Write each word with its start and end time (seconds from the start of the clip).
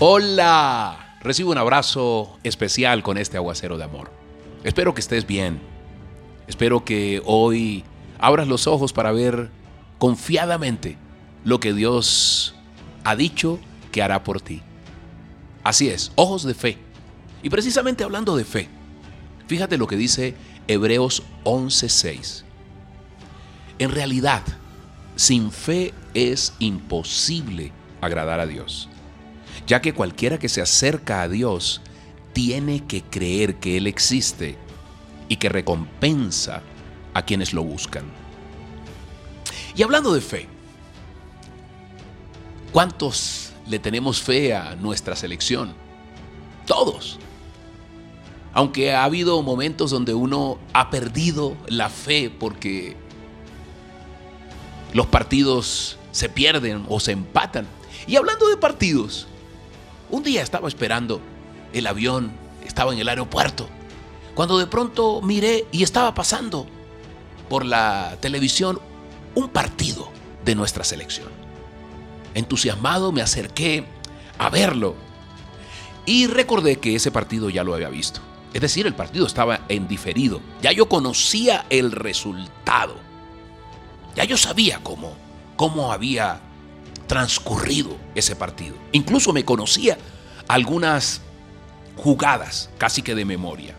Hola, 0.00 1.16
recibo 1.20 1.50
un 1.50 1.58
abrazo 1.58 2.38
especial 2.44 3.02
con 3.02 3.18
este 3.18 3.36
aguacero 3.36 3.78
de 3.78 3.82
amor. 3.82 4.12
Espero 4.62 4.94
que 4.94 5.00
estés 5.00 5.26
bien. 5.26 5.58
Espero 6.46 6.84
que 6.84 7.20
hoy 7.24 7.82
abras 8.20 8.46
los 8.46 8.68
ojos 8.68 8.92
para 8.92 9.10
ver 9.10 9.50
confiadamente 9.98 10.96
lo 11.42 11.58
que 11.58 11.72
Dios 11.72 12.54
ha 13.02 13.16
dicho 13.16 13.58
que 13.90 14.00
hará 14.00 14.22
por 14.22 14.40
ti. 14.40 14.62
Así 15.64 15.88
es, 15.88 16.12
ojos 16.14 16.44
de 16.44 16.54
fe. 16.54 16.78
Y 17.42 17.50
precisamente 17.50 18.04
hablando 18.04 18.36
de 18.36 18.44
fe, 18.44 18.68
fíjate 19.48 19.78
lo 19.78 19.88
que 19.88 19.96
dice 19.96 20.36
Hebreos 20.68 21.24
11:6. 21.42 22.44
En 23.80 23.90
realidad, 23.90 24.44
sin 25.16 25.50
fe 25.50 25.92
es 26.14 26.54
imposible 26.60 27.72
agradar 28.00 28.38
a 28.38 28.46
Dios 28.46 28.88
ya 29.68 29.82
que 29.82 29.92
cualquiera 29.92 30.38
que 30.38 30.48
se 30.48 30.62
acerca 30.62 31.20
a 31.20 31.28
Dios 31.28 31.82
tiene 32.32 32.84
que 32.86 33.02
creer 33.02 33.56
que 33.56 33.76
Él 33.76 33.86
existe 33.86 34.56
y 35.28 35.36
que 35.36 35.50
recompensa 35.50 36.62
a 37.12 37.22
quienes 37.22 37.52
lo 37.52 37.62
buscan. 37.62 38.04
Y 39.76 39.82
hablando 39.82 40.14
de 40.14 40.22
fe, 40.22 40.48
¿cuántos 42.72 43.52
le 43.66 43.78
tenemos 43.78 44.22
fe 44.22 44.54
a 44.54 44.74
nuestra 44.74 45.14
selección? 45.14 45.74
Todos. 46.66 47.18
Aunque 48.54 48.94
ha 48.94 49.04
habido 49.04 49.42
momentos 49.42 49.90
donde 49.90 50.14
uno 50.14 50.58
ha 50.72 50.88
perdido 50.88 51.56
la 51.66 51.90
fe 51.90 52.30
porque 52.30 52.96
los 54.94 55.06
partidos 55.06 55.98
se 56.10 56.30
pierden 56.30 56.86
o 56.88 56.98
se 57.00 57.12
empatan. 57.12 57.66
Y 58.06 58.16
hablando 58.16 58.48
de 58.48 58.56
partidos, 58.56 59.27
un 60.10 60.22
día 60.22 60.42
estaba 60.42 60.68
esperando 60.68 61.20
el 61.72 61.86
avión, 61.86 62.32
estaba 62.64 62.92
en 62.92 62.98
el 62.98 63.08
aeropuerto, 63.08 63.68
cuando 64.34 64.58
de 64.58 64.66
pronto 64.66 65.20
miré 65.22 65.66
y 65.72 65.82
estaba 65.82 66.14
pasando 66.14 66.66
por 67.48 67.64
la 67.64 68.16
televisión 68.20 68.80
un 69.34 69.48
partido 69.48 70.10
de 70.44 70.54
nuestra 70.54 70.84
selección. 70.84 71.28
Entusiasmado 72.34 73.12
me 73.12 73.22
acerqué 73.22 73.84
a 74.38 74.50
verlo 74.50 74.94
y 76.06 76.26
recordé 76.26 76.78
que 76.78 76.94
ese 76.94 77.10
partido 77.10 77.50
ya 77.50 77.64
lo 77.64 77.74
había 77.74 77.88
visto. 77.88 78.20
Es 78.54 78.62
decir, 78.62 78.86
el 78.86 78.94
partido 78.94 79.26
estaba 79.26 79.60
en 79.68 79.88
diferido. 79.88 80.40
Ya 80.62 80.72
yo 80.72 80.88
conocía 80.88 81.66
el 81.68 81.92
resultado. 81.92 82.96
Ya 84.14 84.24
yo 84.24 84.36
sabía 84.36 84.80
cómo, 84.82 85.12
cómo 85.56 85.92
había 85.92 86.40
transcurrido 87.08 87.96
ese 88.14 88.36
partido. 88.36 88.76
Incluso 88.92 89.32
me 89.32 89.44
conocía 89.44 89.98
algunas 90.46 91.22
jugadas 91.96 92.70
casi 92.78 93.02
que 93.02 93.16
de 93.16 93.24
memoria. 93.24 93.74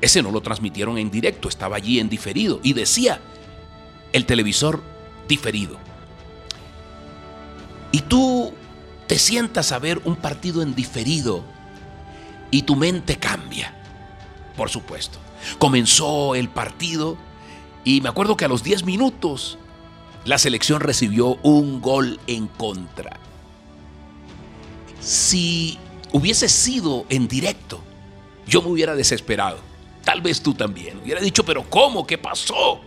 Ese 0.00 0.22
no 0.22 0.32
lo 0.32 0.40
transmitieron 0.40 0.98
en 0.98 1.10
directo, 1.10 1.48
estaba 1.48 1.76
allí 1.76 2.00
en 2.00 2.08
diferido 2.08 2.58
y 2.62 2.72
decía 2.72 3.20
el 4.12 4.26
televisor 4.26 4.82
diferido. 5.28 5.78
Y 7.92 8.00
tú 8.00 8.52
te 9.06 9.18
sientas 9.18 9.72
a 9.72 9.78
ver 9.78 10.00
un 10.04 10.16
partido 10.16 10.62
en 10.62 10.74
diferido 10.74 11.44
y 12.50 12.62
tu 12.62 12.76
mente 12.76 13.16
cambia, 13.16 13.74
por 14.56 14.68
supuesto. 14.68 15.18
Comenzó 15.58 16.34
el 16.34 16.48
partido 16.48 17.16
y 17.84 18.00
me 18.00 18.08
acuerdo 18.08 18.36
que 18.36 18.44
a 18.44 18.48
los 18.48 18.62
10 18.62 18.84
minutos 18.84 19.58
la 20.26 20.38
selección 20.38 20.80
recibió 20.80 21.36
un 21.42 21.80
gol 21.80 22.18
en 22.26 22.48
contra. 22.48 23.18
Si 25.00 25.78
hubiese 26.12 26.48
sido 26.48 27.06
en 27.08 27.28
directo, 27.28 27.80
yo 28.46 28.60
me 28.60 28.68
hubiera 28.68 28.96
desesperado. 28.96 29.58
Tal 30.04 30.20
vez 30.20 30.42
tú 30.42 30.52
también. 30.52 30.98
Hubiera 31.02 31.20
dicho, 31.20 31.44
pero 31.44 31.62
¿cómo? 31.70 32.06
¿Qué 32.06 32.18
pasó? 32.18 32.80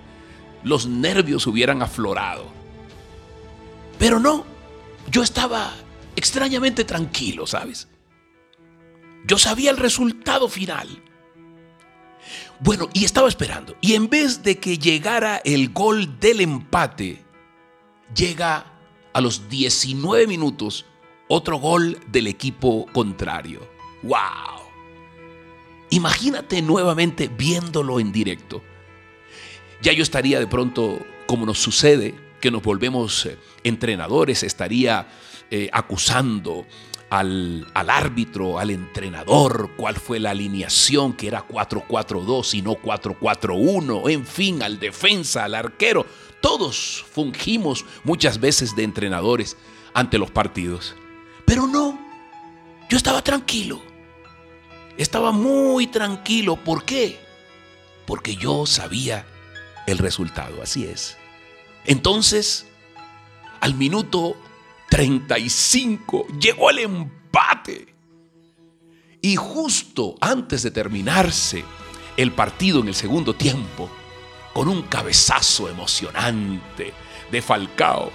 Los 0.63 0.85
nervios 0.85 1.47
hubieran 1.47 1.81
aflorado. 1.81 2.45
Pero 3.97 4.19
no, 4.19 4.44
yo 5.09 5.23
estaba 5.23 5.73
extrañamente 6.17 6.83
tranquilo, 6.83 7.47
¿sabes? 7.47 7.88
Yo 9.25 9.38
sabía 9.38 9.72
el 9.72 9.78
resultado 9.78 10.49
final. 10.49 10.88
Bueno, 12.59 12.89
y 12.94 13.05
estaba 13.05 13.29
esperando. 13.29 13.78
Y 13.79 13.94
en 13.94 14.09
vez 14.09 14.44
de 14.44 14.57
que 14.57 14.78
llegara 14.78 15.38
el 15.45 15.69
gol 15.69 16.19
del 16.19 16.41
empate, 16.41 17.28
llega 18.16 18.66
a 19.14 19.22
los 19.22 19.50
19 19.50 20.28
minutos 20.28 20.86
otro 21.28 21.58
gol 21.58 22.00
del 22.08 22.28
equipo 22.28 22.86
contrario. 22.92 23.68
¡Wow! 24.03 24.70
Imagínate 25.92 26.62
nuevamente 26.62 27.28
viéndolo 27.28 28.00
en 28.00 28.12
directo. 28.12 28.62
Ya 29.81 29.94
yo 29.94 30.03
estaría 30.03 30.40
de 30.40 30.47
pronto, 30.47 31.00
como 31.25 31.46
nos 31.46 31.59
sucede, 31.59 32.16
que 32.42 32.52
nos 32.52 32.64
volvemos 32.64 33.25
eh, 33.25 33.38
entrenadores, 33.64 34.44
estaría 34.44 35.08
eh, 35.52 35.70
acusando 35.72 36.66
al, 37.09 37.68
al, 37.74 37.90
árbitro, 37.90 38.59
al 38.59 38.70
entrenador, 38.70 39.72
cuál 39.75 39.96
fue 39.96 40.20
la 40.20 40.31
alineación, 40.31 41.14
que 41.14 41.28
era 41.28 41.47
4-4-2 41.47 42.53
y 42.53 42.62
no 42.62 42.74
4-4-1, 42.74 44.09
en 44.12 44.25
fin, 44.25 44.62
al 44.62 44.80
defensa, 44.80 45.46
al 45.46 45.56
arquero. 45.56 46.06
Todos 46.42 47.06
fungimos 47.12 47.86
muchas 48.03 48.40
veces 48.40 48.75
de 48.75 48.84
entrenadores 48.84 49.58
ante 49.94 50.18
los 50.18 50.31
partidos. 50.31 50.96
Pero 51.46 51.68
no, 51.68 52.00
yo 52.90 52.97
estaba 52.97 53.22
tranquilo. 53.24 53.81
Estaba 54.97 55.31
muy 55.31 55.88
tranquilo. 55.88 56.58
¿Por 56.58 56.84
qué? 56.84 57.20
Porque 58.06 58.36
yo 58.36 58.66
sabía 58.66 59.26
el 59.88 59.97
resultado. 59.97 60.62
Así 60.62 60.86
es. 60.86 61.18
Entonces, 61.86 62.68
al 63.62 63.76
minuto 63.76 64.36
35 64.89 66.27
llegó 66.39 66.69
el 66.69 66.79
empate. 66.79 67.94
Y 69.22 69.35
justo 69.35 70.16
antes 70.19 70.63
de 70.63 70.72
terminarse 70.72 71.63
el 72.17 72.31
partido 72.31 72.81
en 72.81 72.88
el 72.88 72.95
segundo 72.95 73.35
tiempo, 73.35 73.89
con 74.53 74.67
un 74.67 74.81
cabezazo 74.83 75.69
emocionante 75.69 76.94
de 77.31 77.41
Falcao, 77.41 78.11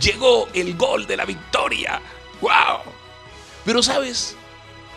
llegó 0.00 0.48
el 0.52 0.76
gol 0.76 1.06
de 1.06 1.16
la 1.16 1.24
victoria. 1.24 2.00
¡Wow! 2.40 2.92
Pero 3.64 3.82
sabes, 3.82 4.36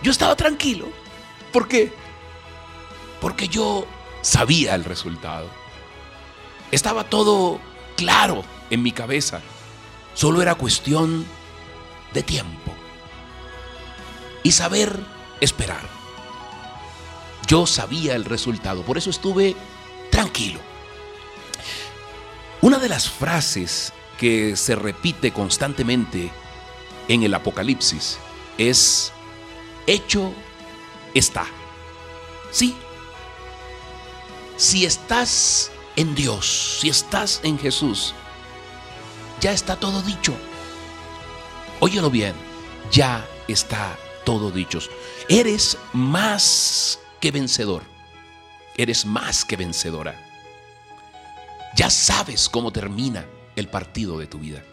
yo 0.01 0.11
estaba 0.11 0.35
tranquilo. 0.35 0.87
¿Por 1.51 1.67
qué? 1.67 1.91
Porque 3.21 3.47
yo 3.47 3.87
sabía 4.21 4.75
el 4.75 4.83
resultado. 4.83 5.47
Estaba 6.71 7.03
todo 7.05 7.59
claro 7.95 8.43
en 8.69 8.81
mi 8.81 8.91
cabeza. 8.91 9.41
Solo 10.13 10.41
era 10.41 10.55
cuestión 10.55 11.25
de 12.13 12.23
tiempo. 12.23 12.73
Y 14.43 14.51
saber 14.51 14.99
esperar. 15.41 15.87
Yo 17.47 17.65
sabía 17.67 18.15
el 18.15 18.25
resultado, 18.25 18.83
por 18.83 18.97
eso 18.97 19.09
estuve 19.09 19.55
tranquilo. 20.09 20.59
Una 22.61 22.79
de 22.79 22.89
las 22.89 23.09
frases 23.09 23.91
que 24.17 24.55
se 24.55 24.75
repite 24.75 25.31
constantemente 25.33 26.31
en 27.07 27.23
el 27.23 27.33
Apocalipsis 27.33 28.17
es, 28.57 29.11
hecho 29.87 30.31
está. 31.13 31.45
Sí. 32.51 32.75
Si 34.55 34.85
estás 34.85 35.71
en 35.95 36.15
Dios, 36.15 36.77
si 36.79 36.89
estás 36.89 37.41
en 37.43 37.59
Jesús, 37.59 38.13
ya 39.43 39.51
está 39.51 39.75
todo 39.75 40.01
dicho. 40.01 40.33
Óyelo 41.79 42.09
bien, 42.09 42.33
ya 42.91 43.27
está 43.47 43.95
todo 44.25 44.49
dicho. 44.49 44.79
Eres 45.29 45.77
más 45.91 46.99
que 47.19 47.29
vencedor. 47.29 47.83
Eres 48.75 49.05
más 49.05 49.45
que 49.45 49.55
vencedora 49.55 50.33
ya 51.75 51.89
sabes 51.89 52.49
cómo 52.49 52.71
termina 52.71 53.25
el 53.55 53.67
partido 53.67 54.17
de 54.19 54.27
tu 54.27 54.39
vida. 54.39 54.63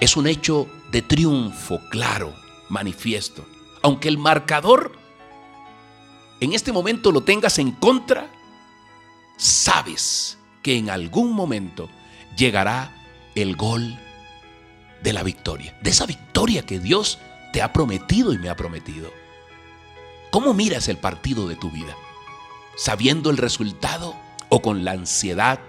Es 0.00 0.16
un 0.16 0.26
hecho 0.26 0.68
de 0.90 1.02
triunfo 1.02 1.80
claro, 1.90 2.34
manifiesto. 2.68 3.46
Aunque 3.82 4.08
el 4.08 4.18
marcador 4.18 4.92
en 6.40 6.52
este 6.52 6.72
momento 6.72 7.12
lo 7.12 7.22
tengas 7.22 7.58
en 7.58 7.72
contra, 7.72 8.30
sabes 9.36 10.38
que 10.62 10.76
en 10.76 10.88
algún 10.88 11.32
momento 11.32 11.88
llegará 12.38 12.90
el 13.34 13.56
gol 13.56 13.98
de 15.02 15.12
la 15.12 15.22
victoria, 15.22 15.76
de 15.82 15.90
esa 15.90 16.06
victoria 16.06 16.62
que 16.62 16.78
Dios 16.78 17.18
te 17.52 17.60
ha 17.60 17.74
prometido 17.74 18.32
y 18.32 18.38
me 18.38 18.48
ha 18.48 18.56
prometido. 18.56 19.12
¿Cómo 20.30 20.54
miras 20.54 20.88
el 20.88 20.96
partido 20.96 21.46
de 21.46 21.56
tu 21.56 21.70
vida? 21.70 21.94
¿Sabiendo 22.76 23.28
el 23.28 23.36
resultado? 23.36 24.16
o 24.48 24.62
con 24.62 24.84
la 24.84 24.92
ansiedad 24.92 25.60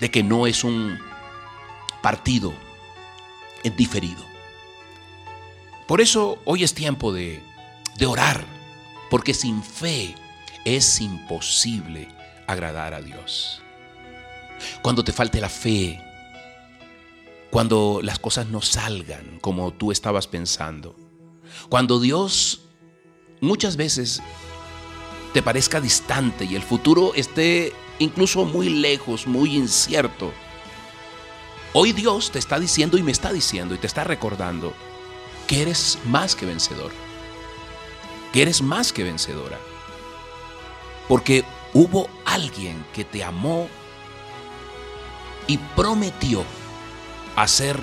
de 0.00 0.10
que 0.10 0.22
no 0.22 0.46
es 0.46 0.64
un 0.64 0.98
partido 2.02 2.52
diferido. 3.76 4.24
Por 5.86 6.00
eso 6.00 6.38
hoy 6.44 6.62
es 6.62 6.74
tiempo 6.74 7.12
de, 7.12 7.42
de 7.96 8.06
orar, 8.06 8.44
porque 9.10 9.34
sin 9.34 9.62
fe 9.62 10.14
es 10.64 11.00
imposible 11.00 12.08
agradar 12.46 12.94
a 12.94 13.00
Dios. 13.00 13.62
Cuando 14.86 15.02
te 15.02 15.12
falte 15.12 15.40
la 15.40 15.48
fe, 15.48 16.00
cuando 17.50 17.98
las 18.04 18.20
cosas 18.20 18.46
no 18.46 18.62
salgan 18.62 19.40
como 19.40 19.72
tú 19.72 19.90
estabas 19.90 20.28
pensando, 20.28 20.94
cuando 21.68 21.98
Dios 21.98 22.60
muchas 23.40 23.76
veces 23.76 24.22
te 25.32 25.42
parezca 25.42 25.80
distante 25.80 26.44
y 26.44 26.54
el 26.54 26.62
futuro 26.62 27.14
esté 27.16 27.72
incluso 27.98 28.44
muy 28.44 28.68
lejos, 28.68 29.26
muy 29.26 29.56
incierto. 29.56 30.32
Hoy 31.72 31.92
Dios 31.92 32.30
te 32.30 32.38
está 32.38 32.60
diciendo 32.60 32.96
y 32.96 33.02
me 33.02 33.10
está 33.10 33.32
diciendo 33.32 33.74
y 33.74 33.78
te 33.78 33.88
está 33.88 34.04
recordando 34.04 34.72
que 35.48 35.62
eres 35.62 35.98
más 36.04 36.36
que 36.36 36.46
vencedor. 36.46 36.92
Que 38.32 38.42
eres 38.42 38.62
más 38.62 38.92
que 38.92 39.02
vencedora. 39.02 39.58
Porque 41.08 41.44
hubo 41.74 42.08
alguien 42.24 42.86
que 42.94 43.04
te 43.04 43.24
amó 43.24 43.66
y 45.46 45.58
prometió 45.58 46.44
hacer 47.36 47.78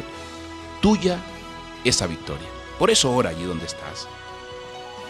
tuya 0.82 1.20
esa 1.84 2.08
victoria. 2.08 2.48
Por 2.80 2.90
eso 2.90 3.12
ora 3.12 3.30
allí 3.30 3.44
donde 3.44 3.66
estás. 3.66 4.08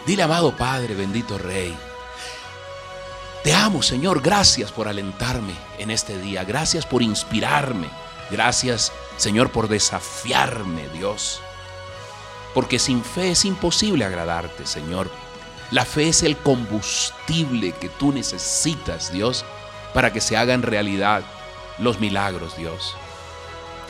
Dile, 0.06 0.22
amado 0.22 0.56
Padre, 0.56 0.94
bendito 0.94 1.38
Rey, 1.38 1.76
te 3.44 3.52
amo, 3.52 3.82
Señor. 3.82 4.22
Gracias 4.22 4.72
por 4.72 4.88
alentarme 4.88 5.52
en 5.76 5.90
este 5.90 6.18
día. 6.18 6.44
Gracias 6.44 6.86
por 6.86 7.02
inspirarme. 7.02 7.88
Gracias, 8.30 8.90
Señor, 9.18 9.50
por 9.50 9.68
desafiarme, 9.68 10.88
Dios. 10.88 11.42
Porque 12.54 12.78
sin 12.78 13.04
fe 13.04 13.32
es 13.32 13.44
imposible 13.44 14.06
agradarte, 14.06 14.64
Señor. 14.64 15.10
La 15.70 15.84
fe 15.84 16.08
es 16.08 16.22
el 16.22 16.38
combustible 16.38 17.72
que 17.72 17.90
tú 17.90 18.12
necesitas, 18.12 19.12
Dios, 19.12 19.44
para 19.92 20.10
que 20.10 20.22
se 20.22 20.38
hagan 20.38 20.62
realidad 20.62 21.22
los 21.78 22.00
milagros, 22.00 22.56
Dios. 22.56 22.94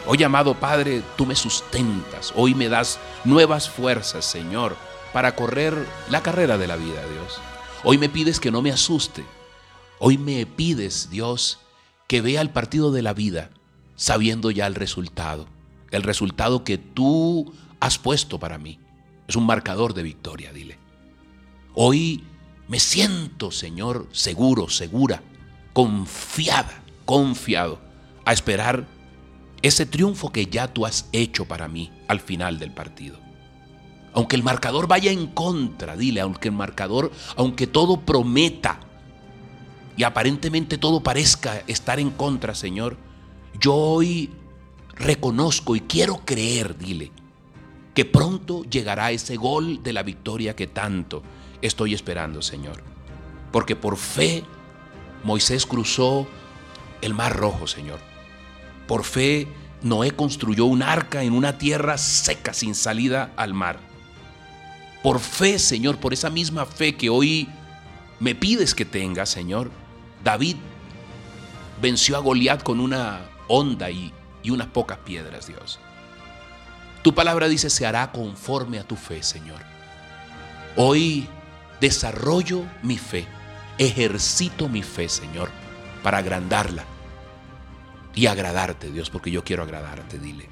Hoy, 0.07 0.23
amado 0.23 0.55
Padre, 0.55 1.03
tú 1.17 1.27
me 1.27 1.35
sustentas. 1.35 2.33
Hoy 2.37 2.55
me 2.55 2.69
das 2.69 2.99
nuevas 3.25 3.71
fuerzas, 3.71 4.25
Señor, 4.25 4.77
para 5.13 5.35
correr 5.35 5.87
la 6.11 6.23
carrera 6.23 6.59
de 6.59 6.67
la 6.67 6.77
vida, 6.77 7.01
Dios. 7.13 7.41
Hoy 7.85 7.99
me 7.99 8.09
pides 8.09 8.41
que 8.41 8.51
no 8.51 8.63
me 8.63 8.71
asuste, 8.71 9.25
Hoy 10.07 10.19
me 10.19 10.45
pides, 10.45 11.09
Dios, 11.09 11.61
que 12.09 12.21
vea 12.21 12.43
el 12.43 12.51
partido 12.51 12.93
de 12.93 13.01
la 13.01 13.15
vida 13.15 13.51
sabiendo 13.97 14.51
ya 14.51 14.67
el 14.67 14.75
resultado, 14.75 15.47
el 15.93 16.03
resultado 16.03 16.63
que 16.63 16.77
tú 16.77 17.55
has 17.81 17.99
puesto 17.99 18.39
para 18.39 18.59
mí. 18.59 18.79
Es 19.29 19.37
un 19.37 19.47
marcador 19.47 19.95
de 19.95 20.03
victoria, 20.03 20.53
dile. 20.53 20.77
Hoy 21.75 22.23
me 22.69 22.81
siento, 22.81 23.51
Señor, 23.51 24.07
seguro, 24.13 24.69
segura, 24.69 25.23
confiada, 25.73 26.83
confiado, 27.05 27.81
a 28.25 28.33
esperar 28.33 28.87
ese 29.63 29.87
triunfo 29.87 30.31
que 30.31 30.47
ya 30.47 30.73
tú 30.73 30.85
has 30.87 31.09
hecho 31.13 31.47
para 31.47 31.69
mí 31.69 31.91
al 32.09 32.21
final 32.21 32.59
del 32.59 32.73
partido. 32.73 33.19
Aunque 34.13 34.37
el 34.37 34.43
marcador 34.43 34.87
vaya 34.87 35.11
en 35.11 35.27
contra, 35.27 35.97
dile, 35.97 36.21
aunque 36.21 36.49
el 36.49 36.55
marcador, 36.55 37.11
aunque 37.37 37.67
todo 37.67 38.01
prometa 38.01 38.79
y 39.97 40.05
aparentemente 40.05 40.79
todo 40.79 41.03
parezca 41.03 41.63
estar 41.67 41.99
en 41.99 42.11
contra, 42.11 42.55
Señor, 42.55 42.97
yo 43.59 43.75
hoy 43.75 44.31
reconozco 44.95 45.77
y 45.77 45.81
quiero 45.81 46.23
creer, 46.25 46.77
dile, 46.79 47.11
que 47.95 48.05
pronto 48.05 48.65
llegará 48.65 49.13
ese 49.13 49.37
gol 49.37 49.83
de 49.83 49.93
la 49.93 50.03
victoria 50.03 50.55
que 50.55 50.67
tanto 50.67 51.23
estoy 51.63 51.95
esperando, 51.95 52.43
Señor. 52.43 52.83
Porque 53.51 53.77
por 53.77 53.97
fe 53.97 54.45
Moisés 55.23 55.65
cruzó 55.65 56.27
el 57.05 57.13
mar 57.13 57.37
rojo, 57.37 57.67
Señor. 57.67 58.01
Por 58.87 59.05
fe 59.05 59.47
Noé 59.83 60.13
construyó 60.13 60.65
un 60.65 60.83
arca 60.83 61.23
en 61.23 61.35
una 61.35 61.59
tierra 61.59 61.99
seca 61.99 62.55
sin 62.55 62.75
salida 62.75 63.33
al 63.37 63.53
mar. 63.53 63.79
Por 65.03 65.21
fe, 65.21 65.59
Señor, 65.59 65.99
por 65.99 66.15
esa 66.15 66.31
misma 66.31 66.65
fe 66.65 66.97
que 66.97 67.11
hoy 67.11 67.47
me 68.21 68.35
pides 68.35 68.75
que 68.75 68.87
tenga, 68.87 69.27
Señor, 69.27 69.71
David 70.23 70.57
venció 71.83 72.17
a 72.17 72.21
Goliat 72.21 72.63
con 72.63 72.81
una 72.81 73.21
onda 73.47 73.91
y, 73.91 74.11
y 74.43 74.49
unas 74.51 74.69
pocas 74.69 74.97
piedras, 74.99 75.47
Dios. 75.47 75.79
Tu 77.03 77.15
palabra 77.15 77.49
dice, 77.49 77.69
se 77.69 77.85
hará 77.85 78.11
conforme 78.13 78.79
a 78.79 78.85
tu 78.85 78.97
fe, 78.97 79.23
Señor. 79.23 79.61
Hoy 80.77 81.29
desarrollo 81.83 82.65
mi 82.83 82.97
fe, 82.97 83.27
ejercito 83.77 84.71
mi 84.71 84.83
fe, 84.83 85.11
Señor, 85.11 85.51
para 86.03 86.19
agrandarla 86.19 86.87
y 88.15 88.27
agradarte, 88.27 88.91
Dios, 88.91 89.11
porque 89.11 89.31
yo 89.31 89.45
quiero 89.45 89.63
agradarte, 89.63 90.19
dile. 90.19 90.49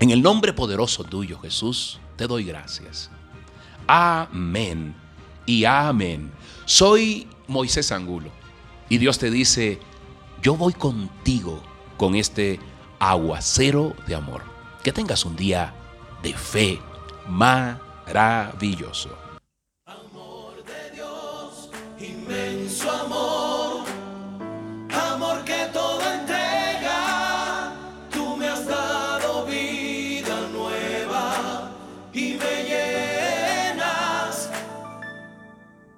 En 0.00 0.10
el 0.10 0.22
nombre 0.22 0.52
poderoso 0.52 1.04
tuyo, 1.04 1.40
Jesús, 1.40 1.98
te 2.16 2.26
doy 2.26 2.44
gracias. 2.44 3.10
Amén 3.86 4.94
y 5.46 5.64
amén. 5.64 6.30
Soy 6.66 7.26
Moisés 7.48 7.90
Angulo. 7.90 8.30
Y 8.88 8.98
Dios 8.98 9.18
te 9.18 9.30
dice, 9.30 9.80
yo 10.42 10.56
voy 10.56 10.72
contigo 10.72 11.62
con 11.96 12.14
este 12.14 12.60
aguacero 12.98 13.94
de 14.06 14.14
amor. 14.14 14.42
Que 14.82 14.92
tengas 14.92 15.24
un 15.24 15.34
día 15.36 15.74
de 16.22 16.34
fe 16.34 16.78
maravilloso. 17.28 19.10
Amor 19.86 20.64
de 20.64 20.90
Dios, 20.94 21.70
inmenso 21.98 22.90
amor. 22.90 23.27